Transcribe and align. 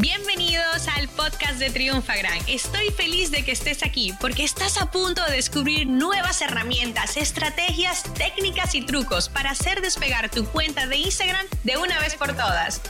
Bienvenidos 0.00 0.86
al 0.96 1.08
podcast 1.08 1.58
de 1.58 1.70
Triunfa 1.70 2.14
Gran. 2.14 2.38
Estoy 2.46 2.90
feliz 2.90 3.32
de 3.32 3.44
que 3.44 3.50
estés 3.50 3.84
aquí 3.84 4.12
porque 4.20 4.44
estás 4.44 4.80
a 4.80 4.92
punto 4.92 5.24
de 5.24 5.32
descubrir 5.32 5.88
nuevas 5.88 6.40
herramientas, 6.40 7.16
estrategias, 7.16 8.04
técnicas 8.14 8.76
y 8.76 8.86
trucos 8.86 9.28
para 9.28 9.50
hacer 9.50 9.80
despegar 9.80 10.30
tu 10.30 10.44
cuenta 10.44 10.86
de 10.86 10.98
Instagram 10.98 11.44
de 11.64 11.78
una 11.78 11.98
vez 11.98 12.14
por 12.14 12.28
todas. 12.28 12.80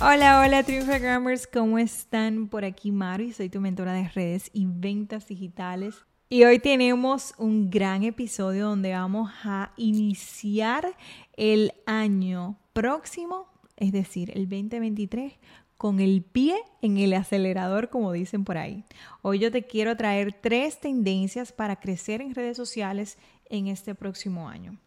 Hola, 0.00 0.40
hola 0.40 0.64
Triunfagrammers, 0.64 1.46
¿cómo 1.46 1.78
están? 1.78 2.48
Por 2.48 2.64
aquí 2.64 2.90
Mari, 2.90 3.32
soy 3.32 3.48
tu 3.48 3.60
mentora 3.60 3.92
de 3.92 4.08
redes 4.08 4.50
y 4.52 4.66
ventas 4.66 5.28
digitales. 5.28 5.94
Y 6.28 6.42
hoy 6.42 6.58
tenemos 6.58 7.32
un 7.38 7.70
gran 7.70 8.02
episodio 8.02 8.70
donde 8.70 8.92
vamos 8.92 9.30
a 9.44 9.72
iniciar 9.76 10.96
el 11.36 11.72
año 11.86 12.58
próximo 12.72 13.49
es 13.80 13.90
decir, 13.90 14.30
el 14.36 14.48
2023 14.48 15.32
con 15.76 15.98
el 15.98 16.22
pie 16.22 16.56
en 16.82 16.98
el 16.98 17.14
acelerador, 17.14 17.88
como 17.88 18.12
dicen 18.12 18.44
por 18.44 18.58
ahí. 18.58 18.84
Hoy 19.22 19.38
yo 19.38 19.50
te 19.50 19.62
quiero 19.62 19.96
traer 19.96 20.34
tres 20.34 20.78
tendencias 20.78 21.52
para 21.52 21.76
crecer 21.76 22.20
en 22.20 22.34
redes 22.34 22.58
sociales 22.58 23.16
en 23.46 23.66
este 23.66 23.94
próximo 23.94 24.48
año. 24.48 24.78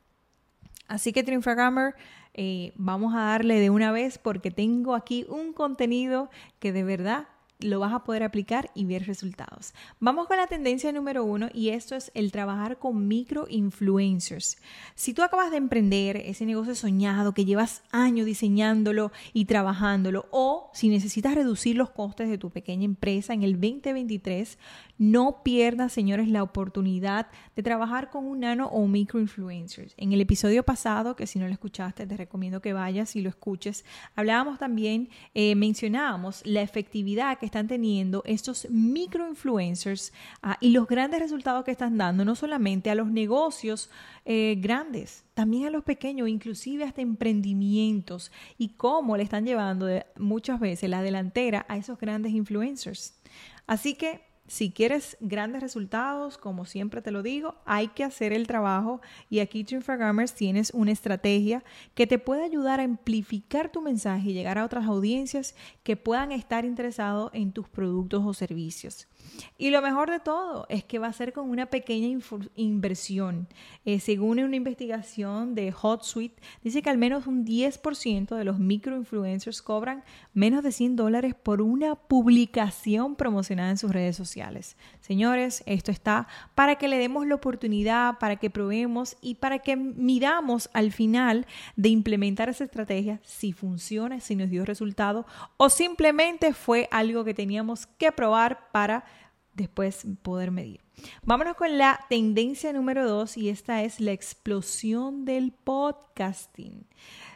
Así 0.87 1.11
que 1.11 1.23
Triunfagrammer, 1.23 1.95
eh, 2.35 2.73
vamos 2.75 3.15
a 3.15 3.21
darle 3.21 3.59
de 3.59 3.71
una 3.71 3.91
vez 3.91 4.19
porque 4.19 4.51
tengo 4.51 4.93
aquí 4.93 5.25
un 5.29 5.53
contenido 5.53 6.29
que 6.59 6.71
de 6.71 6.83
verdad 6.83 7.27
lo 7.63 7.79
vas 7.79 7.93
a 7.93 8.03
poder 8.03 8.23
aplicar 8.23 8.69
y 8.75 8.85
ver 8.85 9.05
resultados. 9.05 9.73
Vamos 9.99 10.27
con 10.27 10.37
la 10.37 10.47
tendencia 10.47 10.91
número 10.91 11.23
uno 11.23 11.49
y 11.53 11.69
esto 11.69 11.95
es 11.95 12.11
el 12.13 12.31
trabajar 12.31 12.77
con 12.77 13.07
micro 13.07 13.47
influencers. 13.49 14.57
Si 14.95 15.13
tú 15.13 15.23
acabas 15.23 15.51
de 15.51 15.57
emprender 15.57 16.17
ese 16.17 16.45
negocio 16.45 16.75
soñado 16.75 17.33
que 17.33 17.45
llevas 17.45 17.83
años 17.91 18.25
diseñándolo 18.25 19.11
y 19.33 19.45
trabajándolo 19.45 20.27
o 20.31 20.69
si 20.73 20.89
necesitas 20.89 21.35
reducir 21.35 21.75
los 21.75 21.89
costes 21.89 22.29
de 22.29 22.37
tu 22.37 22.49
pequeña 22.49 22.85
empresa 22.85 23.33
en 23.33 23.43
el 23.43 23.53
2023, 23.53 24.57
no 24.97 25.41
pierdas, 25.43 25.91
señores, 25.91 26.27
la 26.29 26.43
oportunidad 26.43 27.27
de 27.55 27.63
trabajar 27.63 28.09
con 28.09 28.25
un 28.25 28.41
nano 28.41 28.67
o 28.67 28.79
un 28.79 28.91
micro 28.91 29.19
influencers. 29.19 29.93
En 29.97 30.13
el 30.13 30.21
episodio 30.21 30.63
pasado, 30.63 31.15
que 31.15 31.27
si 31.27 31.39
no 31.39 31.47
lo 31.47 31.53
escuchaste, 31.53 32.05
te 32.05 32.17
recomiendo 32.17 32.61
que 32.61 32.73
vayas 32.73 33.15
y 33.15 33.21
lo 33.21 33.29
escuches, 33.29 33.85
hablábamos 34.15 34.59
también, 34.59 35.09
eh, 35.33 35.55
mencionábamos 35.55 36.41
la 36.45 36.61
efectividad 36.61 37.37
que 37.39 37.45
están 37.53 37.67
teniendo 37.67 38.23
estos 38.25 38.67
microinfluencers 38.71 40.11
uh, 40.43 40.53
y 40.59 40.71
los 40.71 40.87
grandes 40.87 41.19
resultados 41.19 41.63
que 41.63 41.69
están 41.69 41.99
dando, 41.99 42.25
no 42.25 42.33
solamente 42.33 42.89
a 42.89 42.95
los 42.95 43.11
negocios 43.11 43.91
eh, 44.25 44.55
grandes, 44.57 45.23
también 45.35 45.67
a 45.67 45.69
los 45.69 45.83
pequeños, 45.83 46.27
inclusive 46.27 46.83
hasta 46.83 47.01
emprendimientos, 47.01 48.31
y 48.57 48.69
cómo 48.69 49.17
le 49.17 49.23
están 49.23 49.45
llevando 49.45 49.87
muchas 50.17 50.59
veces 50.59 50.89
la 50.89 51.03
delantera 51.03 51.67
a 51.69 51.77
esos 51.77 51.99
grandes 51.99 52.33
influencers. 52.33 53.19
Así 53.67 53.93
que 53.93 54.32
si 54.47 54.71
quieres 54.71 55.17
grandes 55.21 55.61
resultados, 55.61 56.37
como 56.37 56.65
siempre 56.65 57.01
te 57.01 57.11
lo 57.11 57.23
digo, 57.23 57.55
hay 57.65 57.87
que 57.89 58.03
hacer 58.03 58.33
el 58.33 58.45
trabajo 58.45 59.01
y 59.29 59.39
aquí 59.39 59.63
Team 59.63 59.81
Gamers 59.85 60.33
tienes 60.33 60.71
una 60.73 60.91
estrategia 60.91 61.63
que 61.95 62.07
te 62.07 62.19
puede 62.19 62.43
ayudar 62.43 62.79
a 62.79 62.83
amplificar 62.83 63.71
tu 63.71 63.81
mensaje 63.81 64.29
y 64.29 64.33
llegar 64.33 64.57
a 64.57 64.65
otras 64.65 64.85
audiencias 64.85 65.55
que 65.83 65.95
puedan 65.95 66.31
estar 66.31 66.65
interesados 66.65 67.31
en 67.33 67.53
tus 67.53 67.69
productos 67.69 68.23
o 68.25 68.33
servicios. 68.33 69.07
Y 69.57 69.69
lo 69.69 69.81
mejor 69.81 70.09
de 70.09 70.19
todo 70.19 70.65
es 70.69 70.83
que 70.83 70.99
va 70.99 71.07
a 71.07 71.13
ser 71.13 71.33
con 71.33 71.49
una 71.49 71.67
pequeña 71.67 72.19
inversión. 72.55 73.47
Eh, 73.85 73.99
según 73.99 74.39
una 74.39 74.55
investigación 74.55 75.55
de 75.55 75.71
HotSuite, 75.71 76.41
dice 76.63 76.81
que 76.81 76.89
al 76.89 76.97
menos 76.97 77.27
un 77.27 77.45
10% 77.45 78.35
de 78.35 78.43
los 78.43 78.59
microinfluencers 78.59 79.61
cobran 79.61 80.03
menos 80.33 80.63
de 80.63 80.71
100 80.71 80.95
dólares 80.95 81.35
por 81.35 81.61
una 81.61 81.95
publicación 81.95 83.15
promocionada 83.15 83.69
en 83.69 83.77
sus 83.77 83.91
redes 83.91 84.15
sociales. 84.15 84.75
Señores, 85.01 85.63
esto 85.65 85.91
está 85.91 86.27
para 86.55 86.75
que 86.75 86.87
le 86.87 86.97
demos 86.97 87.27
la 87.27 87.35
oportunidad, 87.35 88.17
para 88.19 88.37
que 88.37 88.49
probemos 88.49 89.17
y 89.21 89.35
para 89.35 89.59
que 89.59 89.75
miramos 89.75 90.69
al 90.73 90.91
final 90.91 91.45
de 91.75 91.89
implementar 91.89 92.49
esa 92.49 92.63
estrategia 92.63 93.19
si 93.23 93.53
funciona, 93.53 94.19
si 94.19 94.35
nos 94.35 94.49
dio 94.49 94.65
resultado 94.65 95.25
o 95.57 95.69
simplemente 95.69 96.53
fue 96.53 96.87
algo 96.91 97.23
que 97.23 97.33
teníamos 97.33 97.85
que 97.85 98.11
probar 98.11 98.71
para 98.71 99.05
después 99.53 100.05
poder 100.21 100.51
medir. 100.51 100.81
Vámonos 101.23 101.55
con 101.55 101.77
la 101.77 101.99
tendencia 102.09 102.73
número 102.73 103.07
dos 103.07 103.37
y 103.37 103.49
esta 103.49 103.83
es 103.83 103.99
la 103.99 104.11
explosión 104.11 105.25
del 105.25 105.51
podcasting. 105.51 106.85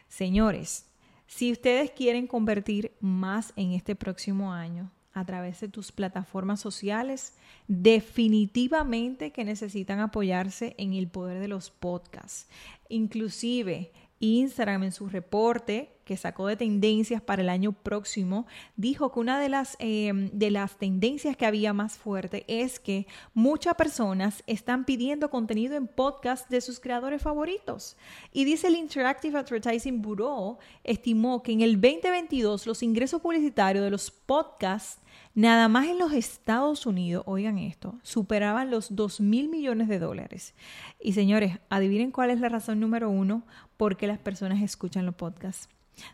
Señores, 0.07 0.85
si 1.27 1.51
ustedes 1.51 1.91
quieren 1.91 2.27
convertir 2.27 2.95
más 3.01 3.53
en 3.55 3.73
este 3.73 3.95
próximo 3.95 4.53
año 4.53 4.91
a 5.13 5.25
través 5.25 5.59
de 5.59 5.67
tus 5.67 5.91
plataformas 5.91 6.59
sociales, 6.59 7.33
definitivamente 7.67 9.31
que 9.31 9.43
necesitan 9.43 9.99
apoyarse 9.99 10.75
en 10.77 10.93
el 10.93 11.07
poder 11.07 11.39
de 11.39 11.47
los 11.47 11.71
podcasts. 11.71 12.47
Inclusive 12.87 13.91
Instagram 14.19 14.83
en 14.83 14.91
su 14.91 15.09
reporte 15.09 15.96
que 16.07 16.15
sacó 16.15 16.47
de 16.47 16.55
tendencias 16.55 17.21
para 17.21 17.41
el 17.41 17.49
año 17.49 17.73
próximo, 17.73 18.47
dijo 18.77 19.11
que 19.11 19.19
una 19.19 19.39
de 19.41 19.49
las, 19.49 19.75
eh, 19.79 20.29
de 20.31 20.49
las 20.51 20.77
tendencias 20.77 21.35
que 21.35 21.45
había 21.45 21.73
más 21.73 21.97
fuerte 21.97 22.45
es 22.47 22.79
que 22.79 23.07
muchas 23.33 23.75
personas 23.75 24.41
están 24.47 24.85
pidiendo 24.85 25.29
contenido 25.29 25.75
en 25.75 25.87
podcast 25.87 26.49
de 26.49 26.61
sus 26.61 26.79
creadores 26.79 27.21
favoritos. 27.21 27.97
Y 28.31 28.45
dice 28.45 28.67
el 28.67 28.77
Interactive 28.77 29.37
Advertising 29.37 30.01
Bureau, 30.01 30.59
estimó 30.85 31.43
que 31.43 31.51
en 31.51 31.59
el 31.59 31.73
2022 31.73 32.65
los 32.65 32.81
ingresos 32.81 33.21
publicitarios 33.21 33.83
de 33.83 33.91
los 33.91 34.09
podcasts 34.09 35.01
Nada 35.35 35.67
más 35.67 35.85
en 35.85 35.99
los 35.99 36.13
Estados 36.13 36.87
Unidos, 36.87 37.23
oigan 37.27 37.59
esto, 37.59 37.93
superaban 38.01 38.71
los 38.71 38.95
2 38.95 39.21
mil 39.21 39.49
millones 39.49 39.87
de 39.87 39.99
dólares. 39.99 40.55
Y 40.99 41.13
señores, 41.13 41.59
adivinen 41.69 42.09
cuál 42.09 42.31
es 42.31 42.39
la 42.39 42.49
razón 42.49 42.79
número 42.79 43.11
uno 43.11 43.43
por 43.77 43.97
qué 43.97 44.07
las 44.07 44.17
personas 44.17 44.63
escuchan 44.63 45.05
los 45.05 45.13
podcasts. 45.13 45.69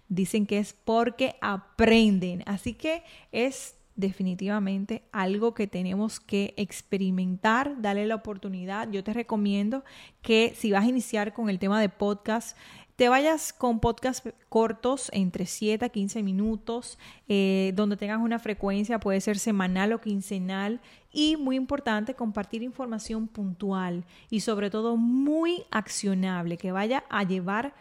Dicen 0.07 0.45
que 0.45 0.59
es 0.59 0.73
porque 0.73 1.35
aprenden. 1.41 2.43
Así 2.45 2.73
que 2.73 3.03
es 3.31 3.75
definitivamente 3.95 5.03
algo 5.11 5.53
que 5.53 5.67
tenemos 5.67 6.19
que 6.19 6.53
experimentar, 6.57 7.81
darle 7.81 8.07
la 8.07 8.15
oportunidad. 8.15 8.89
Yo 8.89 9.03
te 9.03 9.13
recomiendo 9.13 9.83
que 10.21 10.53
si 10.57 10.71
vas 10.71 10.83
a 10.83 10.89
iniciar 10.89 11.33
con 11.33 11.49
el 11.49 11.59
tema 11.59 11.79
de 11.79 11.89
podcast, 11.89 12.57
te 12.95 13.09
vayas 13.09 13.53
con 13.53 13.79
podcasts 13.79 14.31
cortos, 14.49 15.09
entre 15.13 15.47
7 15.47 15.85
a 15.85 15.89
15 15.89 16.21
minutos, 16.21 16.99
eh, 17.27 17.71
donde 17.75 17.97
tengas 17.97 18.19
una 18.19 18.37
frecuencia, 18.37 18.99
puede 18.99 19.19
ser 19.19 19.39
semanal 19.39 19.93
o 19.93 20.01
quincenal, 20.01 20.79
y 21.11 21.35
muy 21.37 21.55
importante, 21.55 22.13
compartir 22.13 22.61
información 22.61 23.27
puntual 23.27 24.05
y 24.29 24.41
sobre 24.41 24.69
todo 24.69 24.95
muy 24.95 25.63
accionable, 25.71 26.57
que 26.57 26.71
vaya 26.71 27.03
a 27.09 27.23
llevar 27.23 27.73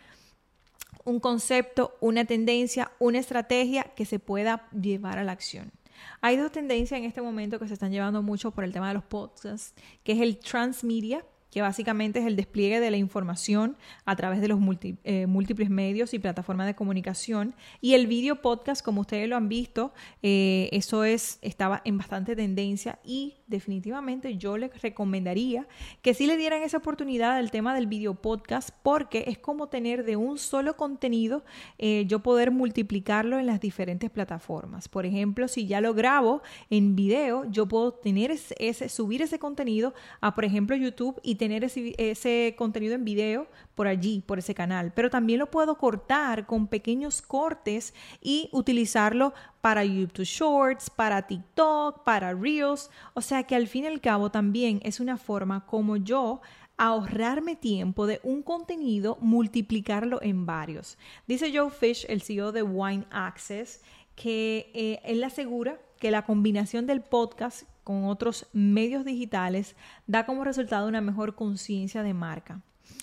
un 1.04 1.20
concepto, 1.20 1.96
una 2.00 2.24
tendencia, 2.24 2.92
una 2.98 3.18
estrategia 3.18 3.84
que 3.84 4.04
se 4.04 4.18
pueda 4.18 4.68
llevar 4.70 5.18
a 5.18 5.24
la 5.24 5.32
acción. 5.32 5.72
Hay 6.20 6.36
dos 6.36 6.52
tendencias 6.52 6.98
en 6.98 7.04
este 7.04 7.22
momento 7.22 7.58
que 7.58 7.68
se 7.68 7.74
están 7.74 7.92
llevando 7.92 8.22
mucho 8.22 8.50
por 8.50 8.64
el 8.64 8.72
tema 8.72 8.88
de 8.88 8.94
los 8.94 9.04
podcasts, 9.04 9.74
que 10.04 10.12
es 10.12 10.20
el 10.20 10.38
transmedia, 10.38 11.24
que 11.52 11.60
básicamente 11.60 12.18
es 12.18 12.26
el 12.26 12.34
despliegue 12.34 12.80
de 12.80 12.90
la 12.90 12.96
información 12.96 13.76
a 14.06 14.16
través 14.16 14.40
de 14.40 14.48
los 14.48 14.58
eh, 15.04 15.26
múltiples 15.26 15.68
medios 15.68 16.14
y 16.14 16.18
plataformas 16.18 16.66
de 16.66 16.74
comunicación. 16.74 17.54
Y 17.82 17.92
el 17.92 18.06
video 18.06 18.40
podcast, 18.40 18.82
como 18.82 19.02
ustedes 19.02 19.28
lo 19.28 19.36
han 19.36 19.50
visto, 19.50 19.92
eh, 20.22 20.70
eso 20.72 21.04
es, 21.04 21.38
estaba 21.42 21.82
en 21.84 21.98
bastante 21.98 22.34
tendencia 22.34 22.98
y 23.04 23.34
definitivamente 23.48 24.38
yo 24.38 24.56
les 24.56 24.80
recomendaría 24.80 25.68
que 26.00 26.14
sí 26.14 26.26
le 26.26 26.38
dieran 26.38 26.62
esa 26.62 26.78
oportunidad 26.78 27.36
al 27.36 27.50
tema 27.50 27.74
del 27.74 27.86
video 27.86 28.14
podcast 28.14 28.70
porque 28.82 29.24
es 29.26 29.36
como 29.36 29.68
tener 29.68 30.04
de 30.04 30.16
un 30.16 30.38
solo 30.38 30.78
contenido 30.78 31.44
eh, 31.76 32.06
yo 32.08 32.20
poder 32.20 32.50
multiplicarlo 32.50 33.38
en 33.38 33.44
las 33.44 33.60
diferentes 33.60 34.08
plataformas. 34.10 34.88
Por 34.88 35.04
ejemplo, 35.04 35.48
si 35.48 35.66
ya 35.66 35.82
lo 35.82 35.92
grabo 35.92 36.40
en 36.70 36.96
video, 36.96 37.44
yo 37.50 37.68
puedo 37.68 37.92
tener 37.92 38.30
ese, 38.30 38.88
subir 38.88 39.20
ese 39.20 39.38
contenido 39.38 39.92
a, 40.22 40.34
por 40.34 40.46
ejemplo, 40.46 40.76
YouTube 40.76 41.20
y 41.22 41.41
tener 41.42 41.64
ese, 41.64 42.54
contenido 42.56 42.94
en 42.94 43.04
video 43.04 43.48
por 43.74 43.88
allí, 43.88 44.22
por 44.24 44.38
ese 44.38 44.54
canal. 44.54 44.92
Pero 44.94 45.10
también 45.10 45.40
lo 45.40 45.50
puedo 45.50 45.76
cortar 45.76 46.46
con 46.46 46.68
pequeños 46.68 47.20
cortes 47.20 47.94
y 48.20 48.48
utilizarlo 48.52 49.34
para 49.60 49.84
YouTube 49.84 50.24
Shorts, 50.24 50.88
para 50.88 51.26
TikTok, 51.26 52.04
para 52.04 52.32
Reels. 52.32 52.90
O 53.14 53.20
sea 53.20 53.42
que 53.42 53.56
al 53.56 53.66
fin 53.66 53.82
y 53.82 53.86
al 53.88 54.00
cabo 54.00 54.30
también 54.30 54.78
es 54.84 55.00
una 55.00 55.16
forma 55.16 55.66
como 55.66 55.96
yo 55.96 56.42
ahorrarme 56.76 57.56
tiempo 57.56 58.06
de 58.06 58.20
un 58.22 58.44
contenido, 58.44 59.18
multiplicarlo 59.20 60.22
en 60.22 60.46
varios. 60.46 60.96
Dice 61.26 61.50
Joe 61.52 61.72
Fish, 61.72 62.06
el 62.08 62.22
CEO 62.22 62.52
de 62.52 62.62
Wine 62.62 63.06
Access, 63.10 63.80
que 64.14 64.70
eh, 64.74 65.00
él 65.02 65.24
asegura 65.24 65.80
que 65.98 66.12
la 66.12 66.24
combinación 66.24 66.86
del 66.86 67.00
podcast 67.00 67.64
con 67.84 68.04
otros 68.04 68.46
medios 68.52 69.04
digitales 69.04 69.76
da 70.06 70.26
como 70.26 70.44
resultado 70.44 70.88
una 70.88 71.00
mejor 71.00 71.34
conciencia 71.34 72.02
de 72.02 72.14
marca. 72.14 72.62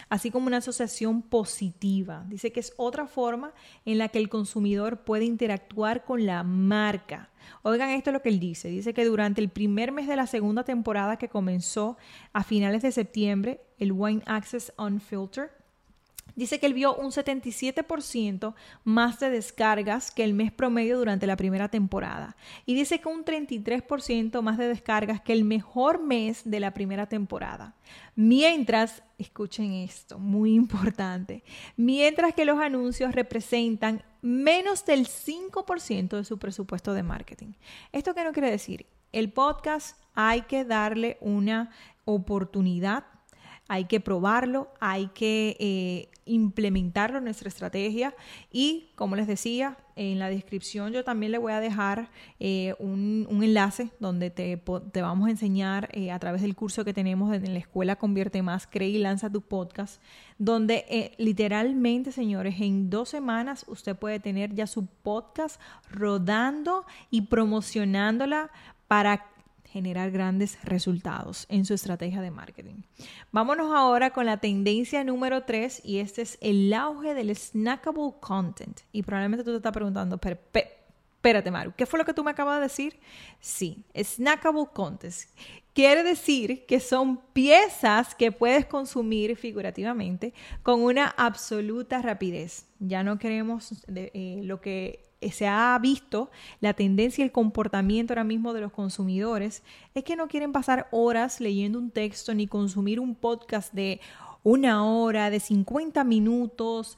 así 0.09 0.31
como 0.31 0.47
una 0.47 0.57
asociación 0.57 1.21
positiva. 1.21 2.25
Dice 2.27 2.51
que 2.51 2.59
es 2.59 2.73
otra 2.77 3.07
forma 3.07 3.53
en 3.85 3.97
la 3.97 4.09
que 4.09 4.19
el 4.19 4.29
consumidor 4.29 5.03
puede 5.03 5.25
interactuar 5.25 6.03
con 6.05 6.25
la 6.25 6.43
marca. 6.43 7.29
Oigan 7.63 7.89
esto 7.89 8.09
es 8.09 8.13
lo 8.13 8.21
que 8.21 8.29
él 8.29 8.39
dice. 8.39 8.69
Dice 8.69 8.93
que 8.93 9.05
durante 9.05 9.41
el 9.41 9.49
primer 9.49 9.91
mes 9.91 10.07
de 10.07 10.15
la 10.15 10.27
segunda 10.27 10.63
temporada 10.63 11.17
que 11.17 11.29
comenzó 11.29 11.97
a 12.33 12.43
finales 12.43 12.81
de 12.81 12.91
septiembre, 12.91 13.61
el 13.77 13.91
Wine 13.91 14.21
Access 14.25 14.73
Unfiltered 14.77 15.49
Dice 16.35 16.59
que 16.59 16.65
él 16.65 16.73
vio 16.73 16.95
un 16.95 17.11
77% 17.11 18.53
más 18.83 19.19
de 19.19 19.29
descargas 19.29 20.11
que 20.11 20.23
el 20.23 20.33
mes 20.33 20.51
promedio 20.51 20.97
durante 20.97 21.27
la 21.27 21.35
primera 21.35 21.69
temporada. 21.69 22.35
Y 22.65 22.75
dice 22.75 22.99
que 22.99 23.09
un 23.09 23.25
33% 23.25 24.41
más 24.41 24.57
de 24.57 24.67
descargas 24.67 25.21
que 25.21 25.33
el 25.33 25.43
mejor 25.43 26.01
mes 26.01 26.41
de 26.45 26.59
la 26.59 26.73
primera 26.73 27.07
temporada. 27.07 27.75
Mientras, 28.15 29.03
escuchen 29.17 29.73
esto, 29.73 30.19
muy 30.19 30.53
importante, 30.53 31.43
mientras 31.75 32.33
que 32.33 32.45
los 32.45 32.59
anuncios 32.59 33.13
representan 33.13 34.03
menos 34.21 34.85
del 34.85 35.07
5% 35.07 36.17
de 36.17 36.25
su 36.25 36.37
presupuesto 36.37 36.93
de 36.93 37.03
marketing. 37.03 37.53
¿Esto 37.91 38.13
qué 38.13 38.23
no 38.23 38.33
quiere 38.33 38.51
decir? 38.51 38.85
El 39.11 39.31
podcast 39.31 39.97
hay 40.13 40.41
que 40.41 40.65
darle 40.65 41.17
una 41.21 41.71
oportunidad 42.05 43.05
hay 43.69 43.85
que 43.85 43.99
probarlo, 43.99 44.67
hay 44.79 45.07
que 45.13 45.55
eh, 45.59 46.09
implementarlo 46.25 47.19
en 47.19 47.23
nuestra 47.23 47.49
estrategia. 47.49 48.15
Y 48.51 48.89
como 48.95 49.15
les 49.15 49.27
decía, 49.27 49.77
en 49.95 50.17
la 50.17 50.27
descripción 50.29 50.91
yo 50.91 51.03
también 51.03 51.31
le 51.31 51.37
voy 51.37 51.53
a 51.53 51.59
dejar 51.59 52.09
eh, 52.39 52.73
un, 52.79 53.27
enlace 53.29 53.91
donde 53.99 54.31
te, 54.31 54.59
vamos 55.01 55.27
a 55.27 55.31
enseñar 55.31 55.87
eh, 55.91 56.09
a 56.09 56.17
través 56.17 56.41
del 56.41 56.55
curso 56.55 56.83
que 56.83 56.95
tenemos 56.95 57.31
en 57.31 57.53
la 57.53 57.59
escuela 57.59 57.95
Convierte 57.95 58.41
Más, 58.41 58.65
Cree 58.65 58.89
y 58.89 58.97
Lanza 58.97 59.29
tu 59.29 59.41
podcast, 59.41 60.01
donde 60.39 61.13
literalmente, 61.19 62.11
señores, 62.11 62.55
en 62.59 62.89
dos 62.89 63.09
semanas 63.09 63.65
usted 63.67 63.95
puede 63.95 64.19
tener 64.19 64.55
ya 64.55 64.65
su 64.65 64.87
podcast 64.87 65.61
rodando 65.91 66.85
y 67.11 67.21
promocionándola 67.21 68.49
para 68.87 69.27
generar 69.71 70.11
grandes 70.11 70.57
resultados 70.63 71.45
en 71.49 71.65
su 71.65 71.73
estrategia 71.73 72.21
de 72.21 72.31
marketing. 72.31 72.81
Vámonos 73.31 73.71
ahora 73.73 74.11
con 74.11 74.25
la 74.25 74.37
tendencia 74.37 75.03
número 75.03 75.43
3 75.43 75.81
y 75.83 75.99
este 75.99 76.23
es 76.23 76.37
el 76.41 76.73
auge 76.73 77.13
del 77.13 77.35
snackable 77.35 78.13
content. 78.19 78.79
Y 78.91 79.03
probablemente 79.03 79.43
tú 79.43 79.51
te 79.51 79.57
estás 79.57 79.73
preguntando, 79.73 80.17
pero, 80.17 80.39
espérate 80.53 81.51
Maru, 81.51 81.73
¿qué 81.75 81.85
fue 81.85 81.99
lo 81.99 82.05
que 82.05 82.13
tú 82.13 82.23
me 82.23 82.31
acabas 82.31 82.57
de 82.57 82.63
decir? 82.63 82.99
Sí, 83.39 83.83
snackable 83.95 84.65
content. 84.73 85.13
Quiere 85.73 86.03
decir 86.03 86.65
que 86.65 86.79
son 86.79 87.21
piezas 87.31 88.15
que 88.15 88.31
puedes 88.31 88.65
consumir 88.65 89.37
figurativamente 89.37 90.33
con 90.63 90.81
una 90.81 91.07
absoluta 91.07 92.01
rapidez. 92.01 92.65
Ya 92.79 93.03
no 93.03 93.19
queremos 93.19 93.85
eh, 93.87 94.41
lo 94.43 94.59
que 94.59 95.08
se 95.31 95.47
ha 95.47 95.77
visto 95.81 96.29
la 96.61 96.73
tendencia 96.73 97.21
y 97.21 97.25
el 97.25 97.31
comportamiento 97.31 98.13
ahora 98.13 98.23
mismo 98.23 98.53
de 98.53 98.61
los 98.61 98.71
consumidores 98.71 99.63
es 99.93 100.03
que 100.03 100.15
no 100.15 100.27
quieren 100.27 100.51
pasar 100.51 100.87
horas 100.91 101.41
leyendo 101.41 101.77
un 101.77 101.91
texto 101.91 102.33
ni 102.33 102.47
consumir 102.47 102.99
un 102.99 103.15
podcast 103.15 103.73
de 103.73 103.99
una 104.43 104.85
hora, 104.85 105.29
de 105.29 105.39
50 105.39 106.03
minutos, 106.03 106.97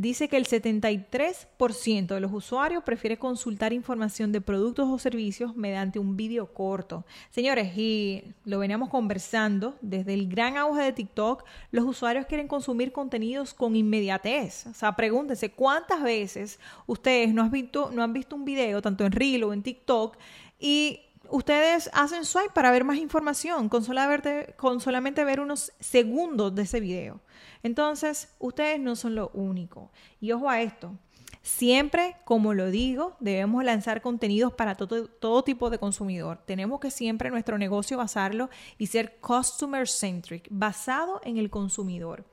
dice 0.00 0.28
que 0.28 0.38
el 0.38 0.46
73% 0.46 2.06
de 2.06 2.20
los 2.20 2.32
usuarios 2.32 2.82
prefiere 2.82 3.18
consultar 3.18 3.74
información 3.74 4.32
de 4.32 4.40
productos 4.40 4.88
o 4.88 4.98
servicios 4.98 5.54
mediante 5.54 5.98
un 5.98 6.16
vídeo 6.16 6.54
corto. 6.54 7.04
Señores, 7.28 7.76
y 7.76 8.24
lo 8.46 8.58
veníamos 8.58 8.88
conversando, 8.88 9.76
desde 9.82 10.14
el 10.14 10.26
gran 10.26 10.56
auge 10.56 10.82
de 10.82 10.92
TikTok, 10.94 11.44
los 11.70 11.84
usuarios 11.84 12.24
quieren 12.24 12.48
consumir 12.48 12.92
contenidos 12.92 13.52
con 13.52 13.76
inmediatez. 13.76 14.68
O 14.68 14.74
sea, 14.74 14.96
pregúntense 14.96 15.50
cuántas 15.50 16.02
veces 16.02 16.58
ustedes 16.86 17.34
no, 17.34 17.42
han 17.42 17.50
visto, 17.50 17.90
no 17.92 18.02
han 18.02 18.14
visto 18.14 18.36
un 18.36 18.46
video, 18.46 18.80
tanto 18.80 19.04
en 19.04 19.12
Reel 19.12 19.44
o 19.44 19.52
en 19.52 19.62
TikTok, 19.62 20.16
y 20.58 21.00
ustedes 21.30 21.90
hacen 21.92 22.24
swipe 22.24 22.50
para 22.52 22.70
ver 22.70 22.84
más 22.84 22.98
información 22.98 23.68
con 23.68 23.84
solamente 23.84 25.24
ver 25.24 25.40
unos 25.40 25.72
segundos 25.80 26.54
de 26.54 26.62
ese 26.62 26.80
video. 26.80 27.20
Entonces, 27.62 28.34
ustedes 28.38 28.80
no 28.80 28.96
son 28.96 29.14
lo 29.14 29.30
único. 29.34 29.90
Y 30.20 30.32
ojo 30.32 30.48
a 30.48 30.60
esto. 30.62 30.96
Siempre, 31.42 32.16
como 32.24 32.52
lo 32.52 32.70
digo, 32.70 33.16
debemos 33.18 33.64
lanzar 33.64 34.02
contenidos 34.02 34.52
para 34.52 34.74
todo, 34.74 35.06
todo, 35.06 35.42
tipo 35.42 35.70
de 35.70 35.78
consumidor. 35.78 36.38
Tenemos 36.44 36.80
que 36.80 36.90
siempre 36.90 37.30
nuestro 37.30 37.56
negocio 37.56 37.96
basarlo 37.96 38.50
y 38.76 38.88
ser 38.88 39.16
customer 39.20 39.88
centric, 39.88 40.46
basado 40.50 41.20
en 41.24 41.38
el 41.38 41.48
consumidor. 41.48 42.26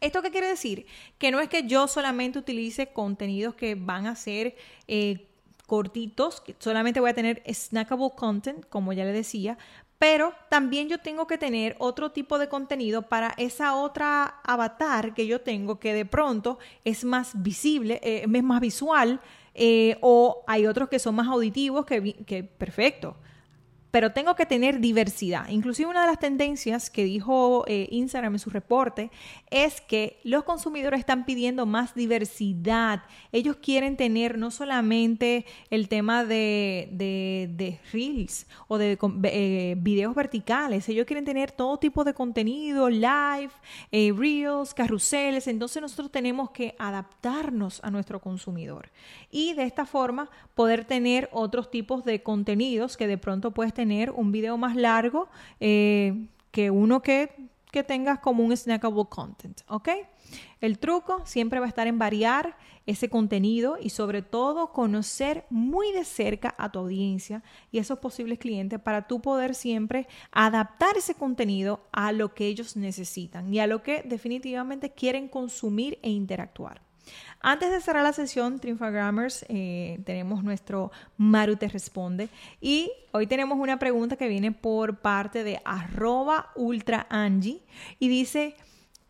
¿Esto 0.00 0.22
qué 0.22 0.30
quiere 0.30 0.46
decir? 0.46 0.86
Que 1.18 1.30
no 1.30 1.40
es 1.40 1.48
que 1.48 1.66
yo 1.66 1.88
solamente 1.88 2.38
utilice 2.38 2.92
contenidos 2.92 3.54
que 3.54 3.74
van 3.74 4.06
a 4.06 4.14
ser 4.14 4.54
eh, 4.86 5.26
cortitos, 5.70 6.42
solamente 6.58 6.98
voy 6.98 7.10
a 7.10 7.14
tener 7.14 7.44
snackable 7.46 8.10
content, 8.16 8.66
como 8.68 8.92
ya 8.92 9.04
le 9.04 9.12
decía, 9.12 9.56
pero 10.00 10.32
también 10.48 10.88
yo 10.88 10.98
tengo 10.98 11.28
que 11.28 11.38
tener 11.38 11.76
otro 11.78 12.10
tipo 12.10 12.40
de 12.40 12.48
contenido 12.48 13.02
para 13.02 13.34
esa 13.36 13.76
otra 13.76 14.40
avatar 14.42 15.14
que 15.14 15.28
yo 15.28 15.42
tengo 15.42 15.78
que 15.78 15.94
de 15.94 16.04
pronto 16.04 16.58
es 16.84 17.04
más 17.04 17.40
visible, 17.40 18.00
eh, 18.02 18.24
es 18.24 18.42
más 18.42 18.60
visual 18.60 19.20
eh, 19.54 19.96
o 20.00 20.42
hay 20.48 20.66
otros 20.66 20.88
que 20.88 20.98
son 20.98 21.14
más 21.14 21.28
auditivos 21.28 21.86
que, 21.86 22.14
que 22.24 22.42
perfecto 22.42 23.14
pero 23.90 24.12
tengo 24.12 24.34
que 24.34 24.46
tener 24.46 24.80
diversidad. 24.80 25.48
Inclusive 25.48 25.90
una 25.90 26.02
de 26.02 26.06
las 26.06 26.18
tendencias 26.18 26.90
que 26.90 27.04
dijo 27.04 27.64
eh, 27.66 27.88
Instagram 27.90 28.34
en 28.34 28.38
su 28.38 28.50
reporte 28.50 29.10
es 29.50 29.80
que 29.80 30.20
los 30.22 30.44
consumidores 30.44 31.00
están 31.00 31.24
pidiendo 31.24 31.66
más 31.66 31.94
diversidad. 31.94 33.02
Ellos 33.32 33.56
quieren 33.56 33.96
tener 33.96 34.38
no 34.38 34.50
solamente 34.50 35.44
el 35.70 35.88
tema 35.88 36.24
de, 36.24 36.88
de, 36.92 37.80
reels 37.92 38.46
o 38.68 38.78
de 38.78 38.98
eh, 39.24 39.74
videos 39.78 40.14
verticales, 40.14 40.88
ellos 40.88 41.06
quieren 41.06 41.24
tener 41.24 41.50
todo 41.52 41.78
tipo 41.78 42.04
de 42.04 42.14
contenido, 42.14 42.88
live, 42.88 43.50
eh, 43.90 44.12
reels, 44.16 44.74
carruseles. 44.74 45.46
Entonces 45.46 45.82
nosotros 45.82 46.10
tenemos 46.10 46.50
que 46.50 46.74
adaptarnos 46.78 47.82
a 47.82 47.90
nuestro 47.90 48.20
consumidor 48.20 48.90
y 49.30 49.54
de 49.54 49.64
esta 49.64 49.86
forma 49.86 50.30
poder 50.54 50.84
tener 50.84 51.28
otros 51.32 51.70
tipos 51.70 52.04
de 52.04 52.22
contenidos 52.22 52.96
que 52.96 53.06
de 53.06 53.18
pronto 53.18 53.50
puedes 53.50 53.72
tener 53.72 53.79
un 54.14 54.32
video 54.32 54.56
más 54.56 54.76
largo 54.76 55.28
eh, 55.60 56.26
que 56.50 56.70
uno 56.70 57.02
que, 57.02 57.48
que 57.70 57.82
tengas 57.82 58.18
como 58.18 58.44
un 58.44 58.56
snackable 58.56 59.06
content, 59.08 59.60
¿ok? 59.68 59.88
El 60.60 60.78
truco 60.78 61.22
siempre 61.24 61.58
va 61.58 61.66
a 61.66 61.68
estar 61.68 61.86
en 61.86 61.98
variar 61.98 62.56
ese 62.86 63.08
contenido 63.08 63.78
y 63.80 63.90
sobre 63.90 64.22
todo 64.22 64.72
conocer 64.72 65.46
muy 65.48 65.92
de 65.92 66.04
cerca 66.04 66.54
a 66.58 66.70
tu 66.70 66.80
audiencia 66.80 67.42
y 67.70 67.78
esos 67.78 67.98
posibles 67.98 68.38
clientes 68.38 68.80
para 68.80 69.06
tú 69.06 69.20
poder 69.20 69.54
siempre 69.54 70.06
adaptar 70.32 70.96
ese 70.96 71.14
contenido 71.14 71.80
a 71.92 72.12
lo 72.12 72.34
que 72.34 72.46
ellos 72.46 72.76
necesitan 72.76 73.52
y 73.52 73.60
a 73.60 73.66
lo 73.66 73.82
que 73.82 74.02
definitivamente 74.02 74.90
quieren 74.90 75.28
consumir 75.28 75.98
e 76.02 76.10
interactuar. 76.10 76.89
Antes 77.40 77.70
de 77.70 77.80
cerrar 77.80 78.02
la 78.02 78.12
sesión, 78.12 78.58
Trinfagrammers, 78.58 79.44
eh, 79.48 80.00
tenemos 80.04 80.44
nuestro 80.44 80.92
Maru 81.16 81.56
te 81.56 81.68
responde. 81.68 82.28
Y 82.60 82.92
hoy 83.12 83.26
tenemos 83.26 83.58
una 83.58 83.78
pregunta 83.78 84.16
que 84.16 84.28
viene 84.28 84.52
por 84.52 84.98
parte 84.98 85.44
de 85.44 85.60
arroba 85.64 86.50
ultra 86.54 87.06
Angie 87.08 87.62
y 87.98 88.08
dice, 88.08 88.56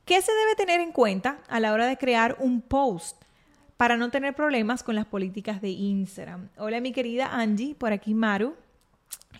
¿qué 0.04 0.22
se 0.22 0.32
debe 0.32 0.54
tener 0.56 0.80
en 0.80 0.92
cuenta 0.92 1.38
a 1.48 1.60
la 1.60 1.72
hora 1.72 1.86
de 1.86 1.96
crear 1.96 2.36
un 2.40 2.60
post? 2.60 3.20
para 3.80 3.96
no 3.96 4.10
tener 4.10 4.34
problemas 4.34 4.82
con 4.82 4.94
las 4.94 5.06
políticas 5.06 5.62
de 5.62 5.70
Instagram. 5.70 6.50
Hola 6.58 6.82
mi 6.82 6.92
querida 6.92 7.34
Angie, 7.34 7.74
por 7.74 7.94
aquí 7.94 8.12
Maru. 8.12 8.54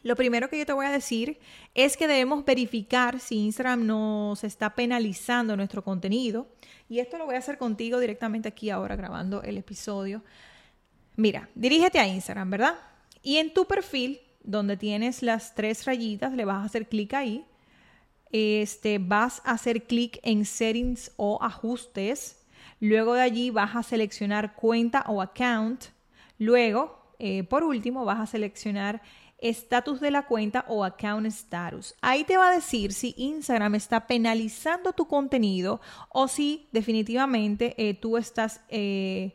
Lo 0.02 0.16
primero 0.16 0.49
que 0.49 0.59
yo 0.59 0.66
te 0.66 0.73
voy 0.73 0.87
a 0.87 0.90
decir 0.90 1.38
es 1.75 1.97
que 1.97 2.09
debemos 2.09 2.45
verificar 2.45 3.21
si 3.21 3.37
Instagram 3.37 3.87
nos 3.87 4.42
está 4.45 4.75
penalizando 4.75 5.57
nuestro 5.57 5.85
contenido. 5.85 6.49
Y 6.88 7.00
esto 7.00 7.19
lo 7.19 7.26
voy 7.26 7.35
a 7.35 7.38
hacer 7.38 7.59
contigo 7.59 8.00
directamente 8.00 8.49
aquí 8.49 8.71
ahora 8.71 8.97
grabando 8.97 9.42
el 9.42 9.59
episodio. 9.59 10.23
Mira, 11.16 11.50
dirígete 11.54 11.99
a 11.99 12.07
Instagram, 12.07 12.50
¿verdad? 12.50 12.75
Y 13.23 13.37
en 13.37 13.52
tu 13.52 13.66
perfil, 13.66 14.21
donde 14.42 14.76
tienes 14.76 15.23
las 15.23 15.54
tres 15.54 15.85
rayitas, 15.85 16.33
le 16.33 16.47
vas 16.47 16.62
a 16.62 16.64
hacer 16.64 16.88
clic 16.88 17.12
ahí. 17.12 17.45
Este, 18.33 18.99
vas 18.99 19.42
a 19.45 19.52
hacer 19.52 19.83
clic 19.83 20.19
en 20.23 20.47
settings 20.47 21.12
o 21.16 21.38
ajustes. 21.42 22.38
Luego 22.80 23.14
de 23.14 23.23
allí 23.23 23.50
vas 23.50 23.76
a 23.76 23.83
seleccionar 23.83 24.54
cuenta 24.54 25.04
o 25.09 25.21
account. 25.21 25.87
Luego, 26.38 27.14
eh, 27.19 27.45
por 27.45 27.64
último, 27.64 28.07
vas 28.07 28.21
a 28.21 28.26
seleccionar 28.26 29.02
estatus 29.40 30.00
de 30.00 30.11
la 30.11 30.26
cuenta 30.26 30.64
o 30.68 30.85
account 30.85 31.26
status. 31.26 31.94
Ahí 32.00 32.25
te 32.25 32.37
va 32.37 32.50
a 32.50 32.54
decir 32.54 32.92
si 32.92 33.14
Instagram 33.16 33.75
está 33.75 34.06
penalizando 34.06 34.92
tu 34.92 35.06
contenido 35.06 35.80
o 36.09 36.28
si 36.28 36.68
definitivamente 36.73 37.75
eh, 37.76 37.94
tú 37.94 38.16
estás 38.16 38.61
eh, 38.68 39.35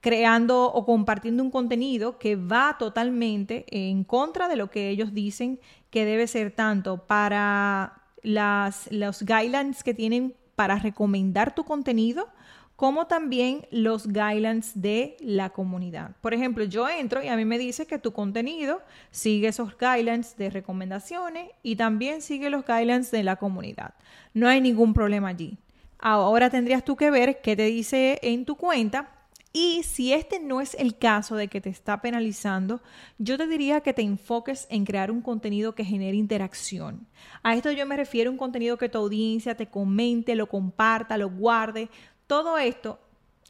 creando 0.00 0.66
o 0.72 0.84
compartiendo 0.84 1.42
un 1.42 1.50
contenido 1.50 2.18
que 2.18 2.36
va 2.36 2.76
totalmente 2.78 3.64
en 3.70 4.04
contra 4.04 4.48
de 4.48 4.56
lo 4.56 4.70
que 4.70 4.90
ellos 4.90 5.12
dicen 5.14 5.58
que 5.90 6.04
debe 6.04 6.26
ser 6.26 6.52
tanto 6.52 7.06
para 7.06 8.02
las, 8.22 8.88
los 8.92 9.22
guidelines 9.22 9.82
que 9.82 9.94
tienen 9.94 10.34
para 10.54 10.78
recomendar 10.78 11.54
tu 11.54 11.64
contenido 11.64 12.28
como 12.76 13.06
también 13.06 13.66
los 13.70 14.06
guidelines 14.06 14.80
de 14.80 15.16
la 15.20 15.50
comunidad. 15.50 16.14
Por 16.20 16.34
ejemplo, 16.34 16.64
yo 16.64 16.88
entro 16.88 17.22
y 17.22 17.28
a 17.28 17.36
mí 17.36 17.44
me 17.44 17.58
dice 17.58 17.86
que 17.86 17.98
tu 17.98 18.12
contenido 18.12 18.82
sigue 19.10 19.48
esos 19.48 19.76
guidelines 19.78 20.36
de 20.36 20.50
recomendaciones 20.50 21.50
y 21.62 21.76
también 21.76 22.20
sigue 22.20 22.50
los 22.50 22.66
guidelines 22.66 23.10
de 23.10 23.22
la 23.22 23.36
comunidad. 23.36 23.94
No 24.34 24.46
hay 24.46 24.60
ningún 24.60 24.92
problema 24.92 25.28
allí. 25.28 25.58
Ahora 25.98 26.50
tendrías 26.50 26.84
tú 26.84 26.96
que 26.96 27.10
ver 27.10 27.40
qué 27.40 27.56
te 27.56 27.64
dice 27.64 28.18
en 28.22 28.44
tu 28.44 28.56
cuenta 28.56 29.16
y 29.58 29.84
si 29.84 30.12
este 30.12 30.38
no 30.38 30.60
es 30.60 30.74
el 30.74 30.98
caso 30.98 31.34
de 31.34 31.48
que 31.48 31.62
te 31.62 31.70
está 31.70 32.02
penalizando, 32.02 32.82
yo 33.16 33.38
te 33.38 33.46
diría 33.46 33.80
que 33.80 33.94
te 33.94 34.02
enfoques 34.02 34.66
en 34.68 34.84
crear 34.84 35.10
un 35.10 35.22
contenido 35.22 35.74
que 35.74 35.82
genere 35.82 36.18
interacción. 36.18 37.06
A 37.42 37.54
esto 37.54 37.72
yo 37.72 37.86
me 37.86 37.96
refiero 37.96 38.28
a 38.28 38.32
un 38.32 38.36
contenido 38.36 38.76
que 38.76 38.90
tu 38.90 38.98
audiencia 38.98 39.56
te 39.56 39.70
comente, 39.70 40.34
lo 40.34 40.46
comparta, 40.46 41.16
lo 41.16 41.30
guarde. 41.30 41.88
Todo 42.26 42.58
esto 42.58 42.98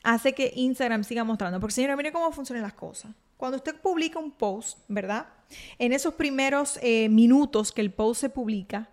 hace 0.02 0.32
que 0.32 0.52
Instagram 0.54 1.04
siga 1.04 1.24
mostrando. 1.24 1.60
Porque 1.60 1.74
señora, 1.74 1.96
mire 1.96 2.12
cómo 2.12 2.30
funcionan 2.32 2.62
las 2.62 2.74
cosas. 2.74 3.12
Cuando 3.36 3.56
usted 3.56 3.74
publica 3.76 4.18
un 4.18 4.30
post, 4.30 4.78
¿verdad? 4.88 5.26
En 5.78 5.92
esos 5.92 6.14
primeros 6.14 6.78
eh, 6.82 7.08
minutos 7.08 7.72
que 7.72 7.80
el 7.80 7.92
post 7.92 8.20
se 8.20 8.30
publica, 8.30 8.88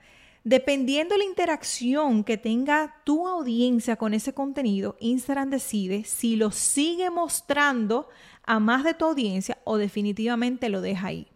Dependiendo 0.46 1.16
la 1.16 1.24
interacción 1.24 2.25
que 2.25 2.38
tenga 2.38 2.98
tu 3.06 3.30
audiencia 3.30 3.96
con 3.96 4.13
ese 4.13 4.34
contenido, 4.34 4.98
Instagram 5.00 5.50
decide 5.50 6.04
si 6.04 6.36
lo 6.36 6.52
sigue 6.52 7.10
mostrando 7.10 8.10
a 8.44 8.60
más 8.60 8.84
de 8.84 8.94
tu 8.94 9.06
audiencia 9.06 9.58
o 9.63 9.78
definitivamente 9.78 10.68
lo 10.68 10.82
deja 10.82 11.08
ahí. 11.08 11.28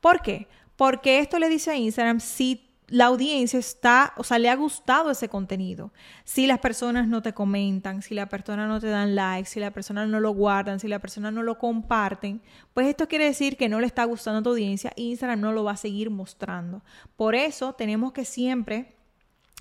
¿Por 0.00 0.22
qué? 0.22 0.46
Porque 0.76 1.18
esto 1.18 1.40
le 1.40 1.48
dice 1.48 1.72
a 1.72 1.76
Instagram 1.76 2.20
si 2.20 2.71
la 2.92 3.06
audiencia 3.06 3.58
está, 3.58 4.12
o 4.18 4.22
sea, 4.22 4.38
le 4.38 4.50
ha 4.50 4.54
gustado 4.54 5.10
ese 5.10 5.30
contenido. 5.30 5.94
Si 6.24 6.46
las 6.46 6.58
personas 6.58 7.08
no 7.08 7.22
te 7.22 7.32
comentan, 7.32 8.02
si 8.02 8.14
las 8.14 8.28
personas 8.28 8.68
no 8.68 8.80
te 8.80 8.88
dan 8.88 9.14
like, 9.14 9.48
si 9.48 9.60
las 9.60 9.72
personas 9.72 10.10
no 10.10 10.20
lo 10.20 10.32
guardan, 10.32 10.78
si 10.78 10.88
las 10.88 11.00
personas 11.00 11.32
no 11.32 11.42
lo 11.42 11.56
comparten, 11.56 12.42
pues 12.74 12.86
esto 12.86 13.08
quiere 13.08 13.24
decir 13.24 13.56
que 13.56 13.70
no 13.70 13.80
le 13.80 13.86
está 13.86 14.04
gustando 14.04 14.40
a 14.40 14.42
tu 14.42 14.50
audiencia 14.50 14.92
y 14.94 15.08
Instagram 15.08 15.40
no 15.40 15.52
lo 15.52 15.64
va 15.64 15.72
a 15.72 15.76
seguir 15.78 16.10
mostrando. 16.10 16.82
Por 17.16 17.34
eso 17.34 17.72
tenemos 17.72 18.12
que 18.12 18.26
siempre 18.26 18.94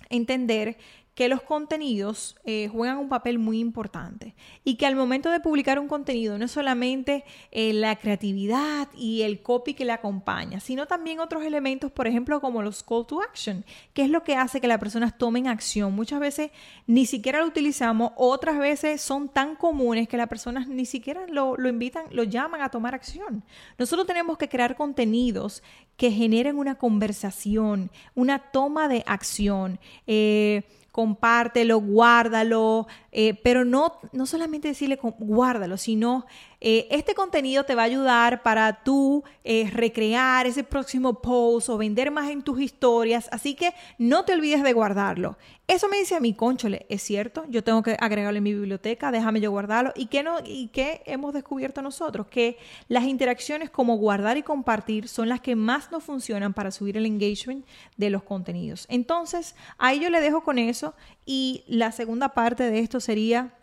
entender 0.09 0.77
que 1.15 1.27
los 1.27 1.41
contenidos 1.41 2.37
eh, 2.45 2.69
juegan 2.69 2.97
un 2.97 3.09
papel 3.09 3.37
muy 3.37 3.59
importante 3.59 4.33
y 4.63 4.75
que 4.75 4.85
al 4.85 4.95
momento 4.95 5.29
de 5.29 5.41
publicar 5.41 5.77
un 5.77 5.89
contenido 5.89 6.37
no 6.37 6.45
es 6.45 6.51
solamente 6.51 7.25
eh, 7.51 7.73
la 7.73 7.97
creatividad 7.97 8.87
y 8.95 9.23
el 9.23 9.41
copy 9.41 9.73
que 9.73 9.83
le 9.83 9.91
acompaña, 9.91 10.61
sino 10.61 10.87
también 10.87 11.19
otros 11.19 11.43
elementos, 11.43 11.91
por 11.91 12.07
ejemplo, 12.07 12.39
como 12.39 12.61
los 12.61 12.81
call 12.81 13.05
to 13.05 13.21
action, 13.21 13.65
que 13.93 14.03
es 14.03 14.09
lo 14.09 14.23
que 14.23 14.35
hace 14.35 14.61
que 14.61 14.67
las 14.67 14.79
personas 14.79 15.17
tomen 15.17 15.47
acción. 15.47 15.93
Muchas 15.93 16.21
veces 16.21 16.51
ni 16.87 17.05
siquiera 17.05 17.39
lo 17.39 17.47
utilizamos, 17.47 18.13
otras 18.15 18.57
veces 18.57 19.01
son 19.01 19.27
tan 19.27 19.55
comunes 19.55 20.07
que 20.07 20.17
las 20.17 20.29
personas 20.29 20.67
ni 20.69 20.85
siquiera 20.85 21.25
lo, 21.27 21.57
lo 21.57 21.67
invitan, 21.67 22.05
lo 22.11 22.23
llaman 22.23 22.61
a 22.61 22.69
tomar 22.69 22.95
acción. 22.95 23.43
Nosotros 23.77 24.07
tenemos 24.07 24.37
que 24.37 24.47
crear 24.47 24.77
contenidos 24.77 25.61
que 25.97 26.09
generen 26.09 26.57
una 26.57 26.75
conversación, 26.75 27.91
una 28.15 28.39
toma 28.39 28.87
de 28.87 29.03
acción. 29.05 29.79
Eh, 30.07 30.63
compártelo, 30.91 31.79
guárdalo, 31.79 32.87
eh, 33.11 33.39
pero 33.43 33.63
no, 33.65 33.99
no 34.11 34.25
solamente 34.25 34.67
decirle 34.67 34.99
guárdalo, 35.01 35.77
sino 35.77 36.25
eh, 36.63 36.87
este 36.91 37.15
contenido 37.15 37.63
te 37.63 37.73
va 37.73 37.81
a 37.81 37.85
ayudar 37.85 38.43
para 38.43 38.83
tú 38.83 39.23
eh, 39.43 39.67
recrear 39.73 40.45
ese 40.45 40.63
próximo 40.63 41.19
post 41.19 41.69
o 41.69 41.77
vender 41.77 42.11
más 42.11 42.29
en 42.29 42.43
tus 42.43 42.61
historias, 42.61 43.27
así 43.31 43.55
que 43.55 43.73
no 43.97 44.25
te 44.25 44.33
olvides 44.33 44.61
de 44.61 44.71
guardarlo. 44.71 45.37
Eso 45.65 45.87
me 45.87 45.97
dice 45.97 46.15
a 46.15 46.19
mí, 46.19 46.35
conchole, 46.35 46.85
es 46.87 47.01
cierto, 47.01 47.45
yo 47.49 47.63
tengo 47.63 47.81
que 47.81 47.97
agregarlo 47.99 48.37
en 48.37 48.43
mi 48.43 48.53
biblioteca, 48.53 49.09
déjame 49.09 49.41
yo 49.41 49.49
guardarlo. 49.49 49.91
¿Y 49.95 50.05
qué, 50.05 50.21
no, 50.21 50.37
¿Y 50.45 50.67
qué 50.67 51.01
hemos 51.05 51.33
descubierto 51.33 51.81
nosotros? 51.81 52.27
Que 52.27 52.59
las 52.89 53.05
interacciones 53.05 53.71
como 53.71 53.95
guardar 53.95 54.37
y 54.37 54.43
compartir 54.43 55.07
son 55.07 55.29
las 55.29 55.41
que 55.41 55.55
más 55.55 55.91
nos 55.91 56.03
funcionan 56.03 56.53
para 56.53 56.69
subir 56.69 56.95
el 56.97 57.07
engagement 57.07 57.65
de 57.97 58.09
los 58.11 58.21
contenidos. 58.21 58.85
Entonces, 58.87 59.55
ahí 59.79 59.99
yo 59.99 60.11
le 60.11 60.21
dejo 60.21 60.43
con 60.43 60.59
eso 60.59 60.93
y 61.25 61.63
la 61.67 61.91
segunda 61.91 62.29
parte 62.29 62.69
de 62.69 62.79
esto 62.79 62.99
sería 62.99 63.53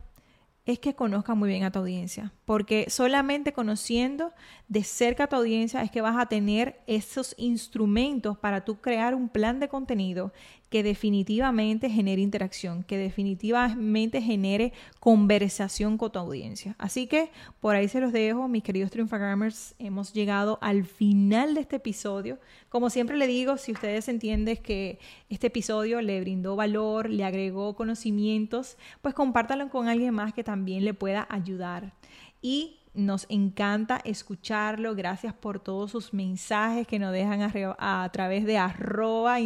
es 0.69 0.79
que 0.79 0.95
conozca 0.95 1.35
muy 1.35 1.49
bien 1.49 1.65
a 1.65 1.71
tu 1.71 1.79
audiencia, 1.79 2.31
porque 2.45 2.91
solamente 2.91 3.55
conociendo 3.55 4.35
de 4.69 4.85
cerca 4.85 5.25
a 5.25 5.27
tu 5.27 5.37
audiencia 5.37 5.81
es 5.81 5.91
que 5.91 6.03
vas 6.03 6.19
a 6.19 6.27
tener 6.27 6.83
esos 6.87 7.35
instrumentos 7.39 8.37
para 8.37 8.67
tú 8.67 8.79
crear 8.79 9.15
un 9.15 9.31
plan 9.31 9.61
de 9.61 9.69
contenido 9.69 10.31
que 10.69 10.83
definitivamente 10.83 11.89
genere 11.89 12.21
interacción, 12.21 12.83
que 12.83 12.99
definitivamente 12.99 14.21
genere 14.21 14.73
conversación 15.01 15.97
con 15.97 16.13
tu 16.13 16.19
audiencia. 16.19 16.75
Así 16.79 17.07
que 17.07 17.31
por 17.61 17.75
ahí 17.75 17.89
se 17.89 18.01
los 18.01 18.13
dejo, 18.13 18.49
mis 18.49 18.63
queridos 18.63 18.91
Triunfagrammers. 18.91 19.75
Hemos 19.79 20.13
llegado 20.13 20.59
al 20.61 20.85
final 20.85 21.55
de 21.55 21.63
este 21.63 21.77
episodio. 21.77 22.39
Como 22.69 22.91
siempre 22.91 23.17
le 23.17 23.27
digo, 23.27 23.57
si 23.57 23.73
ustedes 23.73 24.09
entienden 24.09 24.59
que 24.59 24.99
este 25.31 25.47
episodio 25.47 26.03
le 26.03 26.21
brindó 26.21 26.55
valor, 26.57 27.09
le 27.09 27.25
agregó 27.25 27.75
conocimientos, 27.75 28.77
pues 29.01 29.15
compártalo 29.15 29.69
con 29.71 29.89
alguien 29.89 30.15
más 30.15 30.35
que 30.35 30.45
también 30.45 30.85
le 30.85 30.95
pueda 30.95 31.27
ayudar. 31.31 31.95
Y 32.43 32.79
nos 32.99 33.27
encanta 33.29 34.01
escucharlo. 34.05 34.95
Gracias 34.95 35.33
por 35.33 35.61
todos 35.61 35.91
sus 35.91 36.13
mensajes 36.13 36.87
que 36.87 36.99
nos 36.99 37.13
dejan 37.13 37.41
a, 37.79 38.11
través 38.13 38.45
de 38.45 38.59
arroba 38.59 39.37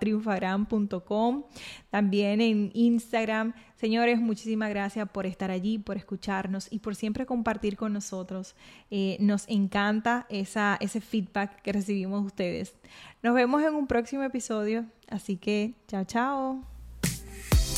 triunfagram.com. 0.00 1.44
También 1.90 2.40
en 2.40 2.70
Instagram. 2.74 3.52
Señores, 3.76 4.18
muchísimas 4.20 4.70
gracias 4.70 5.08
por 5.10 5.26
estar 5.26 5.50
allí, 5.50 5.78
por 5.78 5.96
escucharnos 5.96 6.66
y 6.72 6.78
por 6.78 6.96
siempre 6.96 7.26
compartir 7.26 7.76
con 7.76 7.92
nosotros. 7.92 8.56
Eh, 8.90 9.18
nos 9.20 9.48
encanta 9.48 10.26
esa, 10.30 10.78
ese 10.80 11.00
feedback 11.00 11.60
que 11.62 11.72
recibimos 11.72 12.22
de 12.22 12.26
ustedes. 12.26 12.76
Nos 13.22 13.34
vemos 13.34 13.62
en 13.62 13.74
un 13.74 13.86
próximo 13.86 14.22
episodio. 14.22 14.86
Así 15.08 15.36
que, 15.36 15.74
chao, 15.86 16.04
chao. 16.04 16.73